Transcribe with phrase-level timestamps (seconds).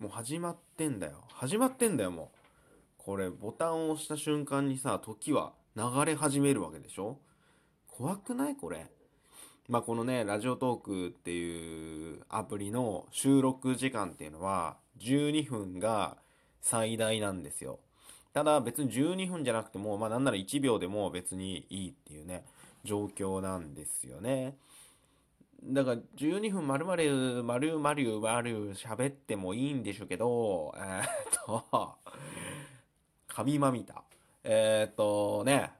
[0.00, 1.24] もう始まってんだよ。
[1.28, 2.28] 始まってんだよ、もう。
[2.96, 7.18] これ、ボタンを押した瞬間にさ、時は流れ始めるわけでしょ？
[7.86, 8.56] 怖くない？
[8.56, 8.86] これ。
[9.68, 16.16] まあ、このね、ラジオトークっていうアプリの収録時間っていうのは、12分が
[16.62, 17.78] 最大なんですよ。
[18.32, 22.46] ただ別に12分じゃなくても、まあなんなら1秒でも別にいいっていうね、
[22.84, 24.56] 状況なんですよね。
[25.62, 31.06] だから12分丸々、丸々、丸々喋ってもいいんでしょうけど、えー、っ
[31.70, 31.94] と、
[33.28, 34.02] 神まみた。
[34.42, 35.70] えー、っとね、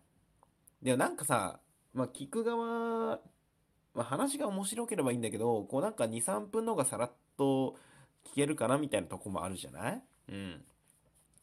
[0.83, 1.61] でもなんかさ、
[1.95, 3.21] まあ聞く側、
[3.95, 7.77] まあ話が面白ければいいんだけど、こうなんか2、3分の方がさらっと
[8.25, 10.03] 聞けるかなみたいなとこもあるじゃない？
[10.29, 10.65] うん。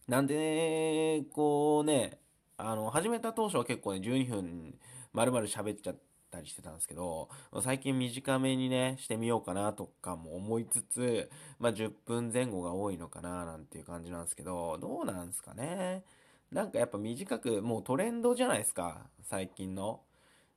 [0.08, 2.20] なんでね、こうね、
[2.55, 4.80] あの、始めた当初は結構ね、12分
[5.12, 5.96] 丸々喋っちゃっ
[6.30, 7.30] たりしてたんですけど、
[7.62, 16.04] 最近短めにね、してみようかなとかも思いつつ、まあ、10分前後が多いのかななんていう感じなんですけど、どうなんすかね。
[16.52, 20.02] なんかやっぱ短く、もうトレンドじゃないですか、最近の。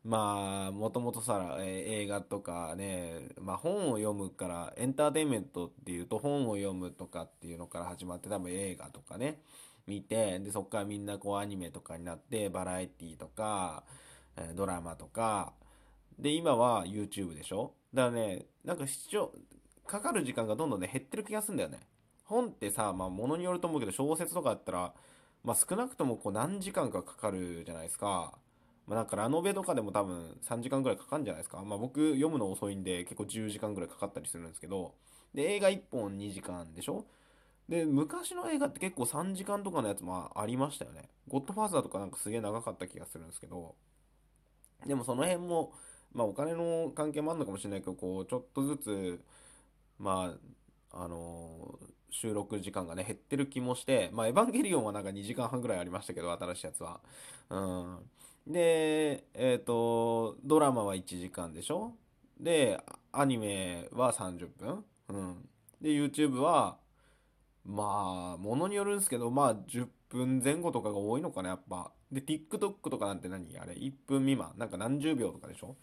[0.02, 9.42] まあ、もともとさ、えー、映画とかね、まあ本を読むから、エンターテインメントっていうと本を読むとかっていうのから始まって多分映画とかね、
[9.86, 13.84] 見て、で、そっからみんなこうアニメとかになって、バラエティとか、
[14.54, 15.52] ドラマとか、
[16.20, 17.72] で、今は YouTube でしょ？
[17.94, 19.32] だからね、なんか視聴、
[19.86, 21.80] かかる時間がどんどんね、減ってる気がするんだよね。
[22.24, 24.92] 本ってさ、まあ物によると思うけど、小説とかだったら、
[25.42, 28.34] まあ少なくともこう何時間かかかるじゃないですか。
[28.86, 31.62] まあ、なんかラノベとかでも多分3時間ぐらいかかるんじゃないですか。
[31.64, 34.94] まあ僕読むの遅いんで結構10時間ぐらいかかったりするんですけど、
[35.32, 37.06] で、映画1本2時間でしょ？
[37.68, 41.08] で、昔の映画って結構3時間とかのやつもありましたよね。
[41.28, 43.74] ゴッドファーザーとかなんかすげえ長かった気がするんですけど、
[44.86, 45.72] でもその辺も、
[46.12, 49.20] まあお金の関係もあるのかもしれないけど、こう、ちょっとずつ、
[49.98, 50.34] ま
[50.92, 51.78] あ、あの、
[52.10, 57.00] 収録時間がね、減ってる気もして、まあエヴァンゲリオンはなんか2時間半ぐらいありましたけど、新しいやつは。
[57.50, 57.98] うん。
[58.46, 61.92] で、えっ、ー、と、ドラマは1時間でしょ？
[62.40, 62.80] で、
[63.12, 64.84] アニメは30分？
[65.08, 65.48] うん。
[65.80, 66.78] で、YouTube は、
[67.64, 71.92] まあ、ものによるんですけど、まあ、10分前後とかが多いのかな、やっぱ。
[72.10, 73.56] で、TikTok とかなんて何？
[73.58, 74.54] あれ ?1 分未満？
[74.56, 75.76] なんか何十秒とかでしょ？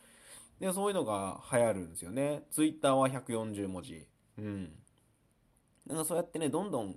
[0.59, 2.43] で、そういうのが流行るんですよね。
[2.51, 4.07] Twitter は140文字。
[4.37, 4.71] うん。
[5.85, 6.95] なんかそうやってね、どんどん、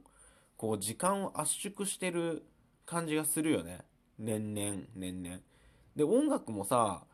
[0.56, 2.44] こう、時間を圧縮してる
[2.86, 3.80] 感じがするよね。
[4.18, 5.38] 年々、年々。
[5.94, 7.04] で、音楽もさ、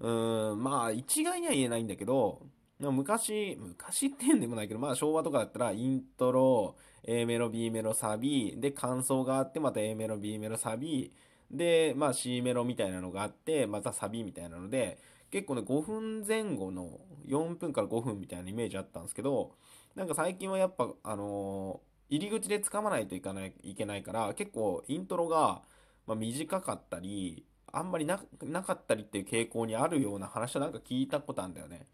[0.00, 2.46] うーん、まあ、一概には言えないんだけど、
[2.90, 11.12] 昔、昔って言うんでもないけど、まあ昭和とかだったらイントロ、A メロ、B メロ、サビ、で感想があって、また A メロ、B メロ、サビ、
[11.50, 14.98] で、まあ C メロみたいなのがあって、またサビみたいなので、
[15.32, 19.52] 結構ね、5分前後の4分から5分みたいなイメージあったんですけど、
[19.96, 25.62] なんか最近はやっぱ、あのー、入り口で掴まないといかない、いけないから、結構イントロが、
[26.06, 28.18] まあ、短かったり、あんまりな
[28.62, 31.86] かったりっていう傾向にあるような話はなんか聞いたことあるんだよね。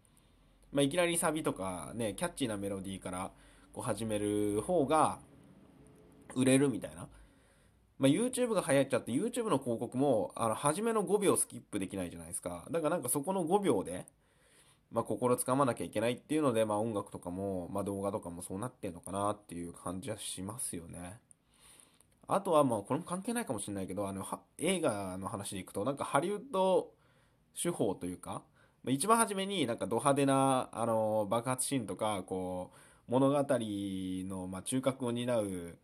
[0.73, 3.31] まあ、いきなりサビとかね、キャッチーなメロディーから
[3.71, 5.19] こう始める方が
[6.35, 7.07] 売れるみたいな。
[7.99, 12.65] まあ、YouTube が流行っちゃって YouTube の広告もあの初めの5秒スキップできないじゃないですか。
[12.71, 14.05] だからなんかそこの5秒で、
[14.91, 21.19] まあ、心つかまなきゃいけないっていうので、まあ、音楽とかも、まあ、動画とかもそうなってんのかなっていう感じはしますよね。
[22.27, 24.25] あとはまあこれも関係ないかもしれないけど、あの
[24.59, 26.91] 映画の話でいくと、なんかハリウッド
[27.61, 28.43] 手法というか、
[28.87, 32.71] 一番初めになんかド派手なあの爆発シーンとかこ
[33.09, 35.77] う物語のま中核を担う、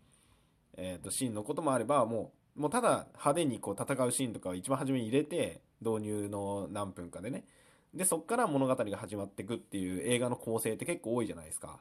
[0.77, 7.45] えー、とシーンのこともあればもうもうただ派手にこう戦うシーンとかを一番初めに入れて導入の何分かでね
[7.93, 11.79] でそっから物語が始まっていくっていう映画の構成って結構多いじゃないですか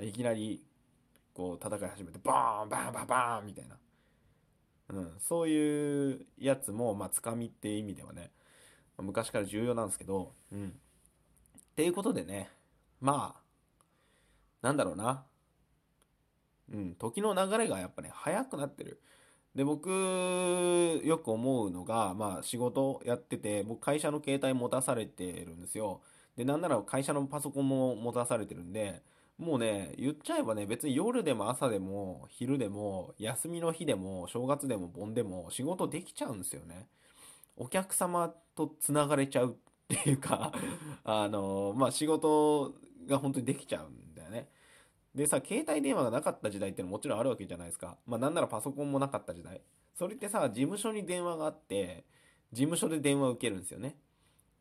[0.00, 0.64] いきなり
[1.34, 3.76] こう戦い始めてバーンバーンバーンバーンみたいな、
[4.90, 8.30] うん、そういうやつもまあつかみっていう意味ではね
[9.02, 10.68] 昔から重要なんですけど、うん。
[10.68, 10.70] っ
[11.74, 12.50] ていうことでね、
[13.00, 15.24] まあ、なんだろうな。
[16.72, 19.00] うん、時の流れがやっぱね、早くなってる。
[19.54, 19.90] で、僕、
[21.04, 26.02] よく思うのが、まあ、仕事やってて、僕、会社の携帯持たされてるんですよ。
[26.36, 29.02] で、なんなら会社のパソコンも持たされてるんで、
[29.38, 36.88] もうね、言っちゃえばね、別に夜でも朝でも、昼でも、休みの日でも、正月でも、盆でも、仕事できちゃうんですよね。
[37.56, 39.54] お客様とつながれちゃうっ
[39.88, 40.52] ていうか
[41.04, 42.74] あの、まあ、仕事
[43.06, 44.11] が本当にできちゃうん。
[45.14, 47.98] でさ、携帯電話がなかった時代ってのももちろんあるわけじゃないですか。
[48.06, 49.60] まあ、なんならパソコンもなかった時代。
[49.94, 52.04] それってさ、事務所に電話があって、
[52.52, 53.96] 事務所で電話を受けるんですよね。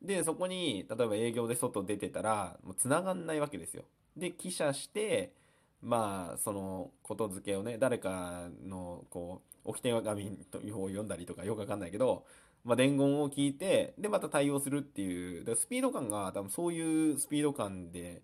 [0.02, 3.84] で、そこに、例えば営業で外出てたら、もう繋がんないわけですよ。
[4.18, 5.34] で、記者して、
[5.82, 12.26] まあそのことづけをね誰かのこう置き手紙という方を読んだりとかよくわかんないけど、
[12.64, 18.22] まあ、伝言を聞いてでまた対応するっていうスピード感が多分そういうスピード感で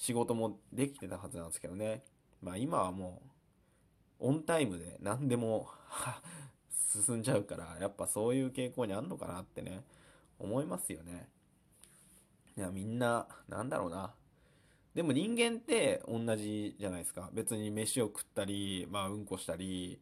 [0.00, 2.02] 仕事もできてたはずなんですけどね。
[2.42, 3.20] まあ今はも
[4.18, 5.68] うオンタイムで何でも
[6.72, 9.84] 進んじゃうからやっぱそういう傾向にあんのかなってね
[10.38, 11.28] 思いますよね。
[12.56, 14.14] いやみんななんだろうな。
[14.94, 17.28] でも人間って同じじゃないですか。
[17.34, 20.00] 別に飯を食ったりまあうんこしたり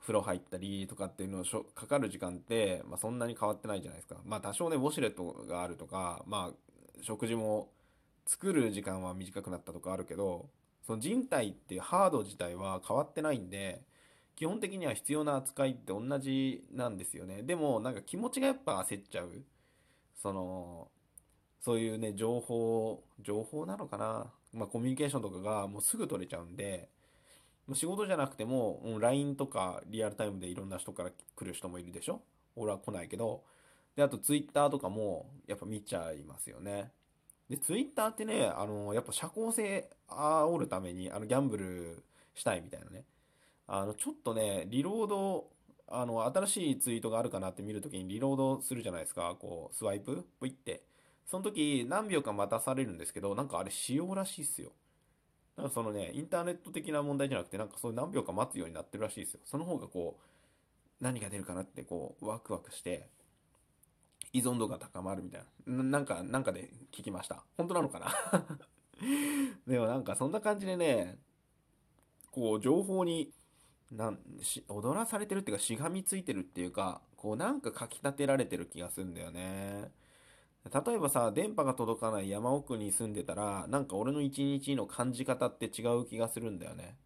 [0.00, 4.20] 風呂入ったりとかっていうのをしょかかる時間って、まあ、そんなに変わってないじゃないですか。
[4.26, 7.70] まあ多少ね、ウォシュレットがあるとか、まあ食事も
[8.30, 10.48] 作る時間は短くなったとかあるけど、
[10.86, 13.82] その人体っていうハード自体は変わってないんで、
[14.36, 17.42] 基本的には必要な扱いって同じなんですよね。
[17.42, 19.42] でもなんか気持ちがやっぱ焦っちゃう。
[20.14, 20.92] その、
[21.60, 24.32] そういうね、情報、情報なのかな？
[24.54, 26.88] まあコミュニケーションとかがもうすぐ取れちゃうんで、
[27.74, 32.22] 仕事じゃなくても、う、LINE とかリアルタイムでいろんな人から来る人もいるでしょ？
[32.54, 33.42] 俺は来ないけど。
[33.96, 36.92] で、あと Twitter とかもやっぱ見ちゃいますよね。
[37.50, 42.04] で、Twitter ってね、あの、やっぱ社交性煽るために、あの、ギャンブル
[42.34, 43.04] したいみたいなね。
[43.66, 45.48] あの、ちょっとね、リロード、
[45.88, 49.36] あの、新しいツイートがあるかなって見るときにリロードするじゃないですか。
[49.40, 50.24] こう、スワイプ？
[50.38, 50.84] プイって。
[51.26, 54.70] その時何秒か待たされるんですけど、なんかあれ仕様らしいっすよ。
[55.56, 59.40] なんかそのね、インターネット的な問題じゃなくて、なんかそういう何秒か待つようになってるらしいですよ。
[59.44, 63.08] その方がこう、何が出るかなってこう、ワクワクして、
[64.32, 65.82] 依存度が高まるみたいな。
[65.82, 67.44] なんか、なんかで聞きました。
[67.56, 68.46] 本当なのかな？
[69.66, 71.18] でもなんかそんな感じでね、
[72.30, 73.32] こう、情報に、
[73.90, 79.90] なんし踊らされてるっていうかしがみついてるっていうかこうなんかかきたてられてる気がするんだよね
[80.64, 86.96] 例えばさ、電波が届かない山奥に住んでたら、なんか俺の一日の感じ方って違う気がするんだよね。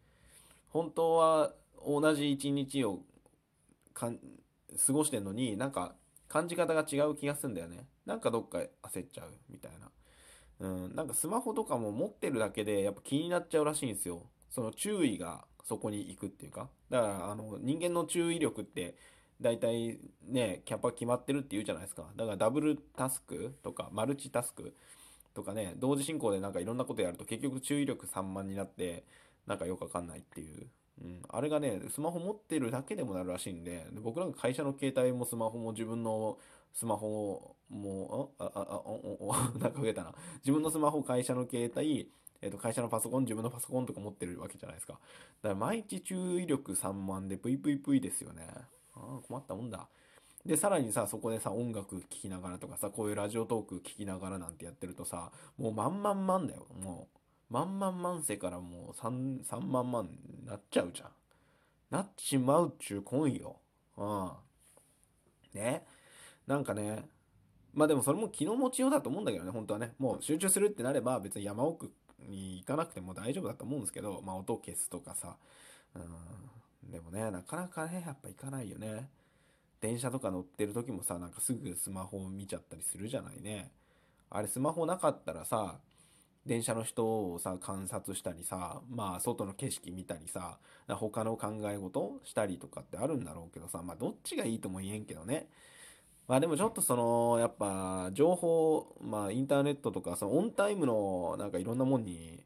[0.71, 1.53] 本当は
[1.87, 3.03] 同じ一日を
[3.93, 4.19] かん
[4.87, 5.95] 過ごしてんのに、なんか
[6.35, 7.87] 感じ方が違う気がすんだよね。
[8.07, 9.89] なんかどっか焦っちゃうみたいな。
[10.59, 14.27] うん、なんかスマホとかも持ってるだけでやっぱ気になっちゃうらしいんですよ。
[14.51, 16.69] その注意がそこに行くっていうか。
[16.91, 18.97] だからあの人間の注意力って
[19.41, 22.11] 大体ね、キャパ決まってるって言うじゃないですか。
[22.17, 24.75] だからダブルタスクとかマルチタスク
[25.35, 29.05] とかね、同時進行でなんかいろんなことやると結局注意力散漫になって、
[29.47, 30.67] なんかよくわかんないっていう。
[31.03, 36.39] うん、あれがね、スマホ持ってるだけでもなるらしいんで、で僕なんか会社の携帯もスマホも自分の
[36.73, 40.15] スマホも、あ、あ、あ、お、お、 なんか増えたな。
[40.39, 42.11] 自分のスマホ、会社の携帯、
[42.43, 44.95] えっ、と、会社のパソコン、自分のパソコンとか持ってるわけじゃないですか。
[44.95, 45.01] だか
[45.51, 48.49] ら毎日注意力散漫で、ぷいぷいぷいですよね。
[48.95, 49.89] ああ困ったもんだ。
[50.45, 56.67] で、さらにさ、そこでさ、音楽聴きながらとかさ、こういうラジオトーク聴きながらなんてやってるとさ、もう万万万だよ。
[56.83, 57.19] もう、
[57.55, 61.11] 万万万世からもう3、3万万になっちゃうじゃん。
[61.89, 63.61] なっちまうっちゅうこんよ。
[63.97, 64.31] うん。
[65.55, 65.87] ね。
[66.49, 67.05] なんかね、
[67.73, 69.95] まあでもそれも気の持ちようだと思うんだけどね、本当はね。
[70.01, 75.37] もう集中するってなれば別に山奥に行かなくても大丈夫だと思うんですけど、まあ音消すとかさ、
[75.95, 75.99] う
[76.89, 79.09] ん、でもね、なかなかね、やっぱ行かないよね。
[79.81, 83.71] 電車とか乗ってる時もさ、なんかすぐスマホを見ちゃったりするじゃないね。
[84.31, 85.79] あれスマホなかったらさ、
[86.47, 90.59] 電車の人をさ、観察したりさ、まあ外の景色見たりさ、
[90.89, 95.49] 他の考え事したりとかってあるんだろうけどさ、まあどっちがいいとも言えんけどね。
[96.29, 102.43] まあでもちょっとその、やっぱ情報、まあインターネットとか、そのオンタイムのなんかいろんなもんに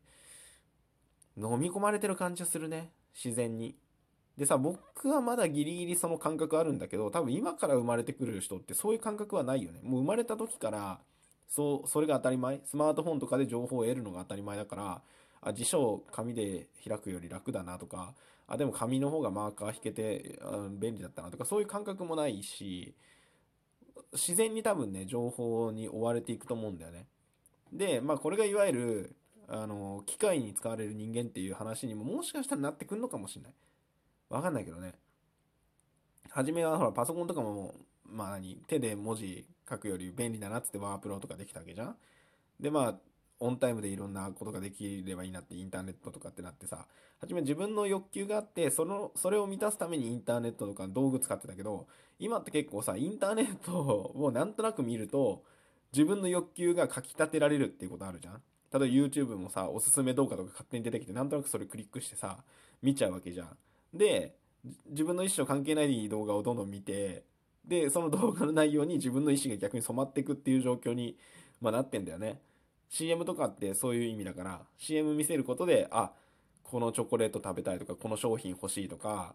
[1.36, 2.90] 飲み込まれてる感じがするね。
[3.14, 3.76] 自然に。
[4.36, 9.80] でさ、僕はまだギリギリその感覚あるんだけど、多分今から生まれてくる人ってそういう感覚はないよね。
[9.82, 11.00] もう生まれた時から、
[11.48, 12.60] そう、それが当たり前。
[12.64, 15.02] スマートフォンとかで情報を得るのが当たり前だから、
[15.40, 18.14] あ、辞書を紙で開くより楽だなとか、
[18.46, 22.94] あ、でも紙の方がマーカー引けてうん便利だったなとか、そういう感覚もないし、
[24.12, 27.06] 自然に多分ね、情報に追われていくと思うんだよね。
[27.72, 29.16] で、まあこれがいわゆる、
[29.48, 33.52] あの、機械に使われる人間っていう話にももしかしたらなってくんのかもしれない。
[34.30, 34.94] わかんないけどね。
[36.30, 37.74] 初めはほらパソコンとかも、
[38.10, 41.96] まあ何、手で文字書くより便利だなっつってワープロとかできたわけじゃん。
[42.60, 42.94] でまあ、
[43.40, 46.86] オンタイムでいろんなことができればいいなってインターネットとかってなってさ、
[47.20, 51.86] 初め自分の欲求があって、その、それを満たすためにインターネットとか道具使ってたけど、
[52.18, 55.44] 今って結構さ、インターネットをなんとなく見ると、
[55.92, 62.38] 自分の欲求がかき立てられるっていうことあるじゃん例えば YouTube もさ、おすすめ動画とか勝手に出てきて、なんとなくそれクリックしてさ、
[62.82, 63.56] 見ちゃうわけじゃん。
[63.94, 64.34] で、
[64.90, 67.24] 自分の意思と関係ない動画をどんどん見て、
[67.68, 71.16] で、その動画の内容に自分の意思が逆に染まっていくっていう状況に、
[71.60, 72.40] まあ、なってんだよね。
[72.88, 76.12] CM とかってそういう意味だから、CM 見せることで、あ、
[76.70, 79.34] このチョコレート食べたいとかこの商品欲しいとか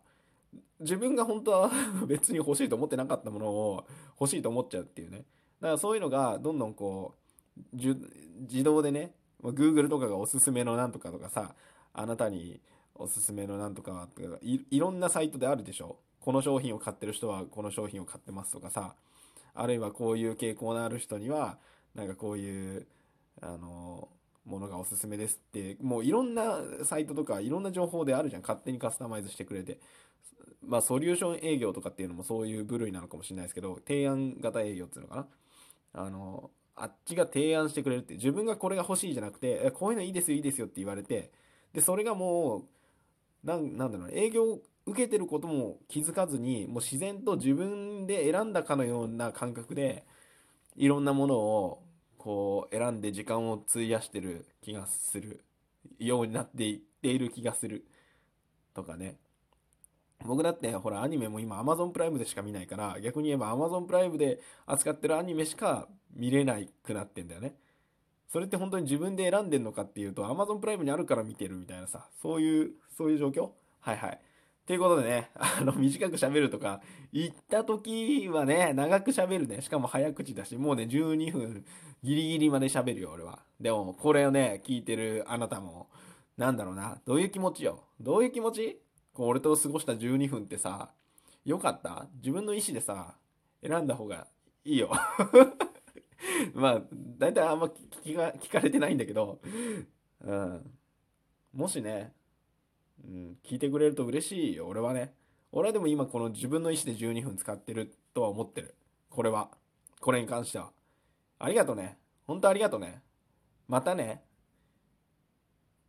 [0.79, 1.71] 自分が本当は
[2.07, 3.85] 別に欲しいと思ってなかったものを
[4.19, 5.25] 欲しいと思っちゃうっていうね
[5.59, 7.15] だからそういうのがどんどんこ
[7.57, 11.55] う自動でね Google とかがおすすめのなんとかとかさ
[11.93, 12.61] あなたに
[12.95, 14.07] おすすめのなんとか
[14.41, 18.95] いいろんなサイトであるでしょこの商品を買ってる人はこの商品を買ってますとかさ
[19.53, 21.57] あるいはこういう傾向のある人には
[21.95, 22.87] なんかこういう
[23.41, 24.07] あの
[24.45, 28.41] ものがおすすめですってもういろんなサイトとかいろんな情報であるじゃん。
[28.41, 29.79] 勝手にカスタマイズしてくれて。
[30.65, 35.27] まあソリューション営業とかっていうのもそういう部類なのかもしれないですけど提案型営業っていうのかな。
[35.93, 41.31] あのあっちが提案してくれるって自分がこれが欲しいじゃなくてこういうのいいですよいいですよって言われて
[41.73, 42.63] でそれがもう
[43.47, 50.03] なんなんだろう営業受けてることも気づかずにもう自然と自分で選んだかのような感覚で
[50.75, 51.83] いろんなものを
[52.17, 55.43] こう選んで時間を費やしてる気がする
[55.99, 57.85] ようになっていっている気がする。
[58.73, 59.17] とかね。
[60.25, 67.55] 僕だってほらアニメも今 Amazon プライムでしか見ないから逆に言えば Amazon プライムで扱ってるアニメしか見れなくなってんだよね。
[68.31, 73.49] それって本当に自分で選んでんのかっていうと Amazon プライムにあるから見てるみたいなさそういうそういう状況？
[73.81, 74.19] はいはい。
[74.65, 79.61] ということでね、あの、短く喋るとか、言った時はね、長く喋るね。
[79.61, 81.65] しかも早口だし、もうね、12分
[82.01, 83.39] ギリギリまで喋るよ、俺は。
[83.59, 85.89] でも、これをね、聞いてるあなたも、
[86.37, 87.83] なんだろうな、どういう気持ちよ？
[87.99, 88.79] どういう気持ち？
[89.13, 90.91] こう俺と過ごした12分ってさ、
[91.43, 92.07] よかった？
[92.15, 93.15] 自分の意思でさ、
[93.61, 94.27] 選んだ方が
[94.63, 94.91] いいよ。
[96.55, 96.81] まあ、
[97.19, 97.67] 大体あんま
[98.03, 99.41] 聞か聞かれてないんだけど、
[100.21, 100.71] うん。
[101.53, 102.13] もしね、
[103.05, 105.13] うん、聞いてくれると嬉しいよ、俺はね。
[105.51, 108.75] 俺はでも今この自分の意思で12分使ってるとは思ってる。
[109.09, 109.49] これは。
[109.99, 110.71] これに関しては。
[111.39, 111.97] ありがとね。
[112.25, 113.01] ほんとありがとね。
[113.67, 114.23] またね。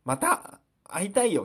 [0.03, 1.33] また会いたいよ。